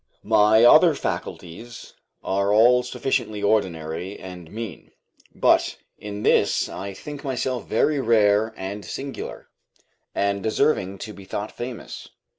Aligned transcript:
My 0.23 0.63
other 0.65 0.95
faculties 0.95 1.93
are 2.23 2.51
all 2.51 2.81
sufficiently 2.81 3.43
ordinary 3.43 4.17
and 4.17 4.49
mean; 4.51 4.93
but 5.35 5.77
in 5.99 6.23
this 6.23 6.67
I 6.67 6.91
think 6.95 7.23
myself 7.23 7.67
very 7.67 7.99
rare 7.99 8.51
and 8.57 8.83
singular, 8.83 9.47
and 10.15 10.41
deserving 10.41 10.97
to 11.05 11.13
be 11.13 11.25
thought 11.25 11.51
famous. 11.51 12.09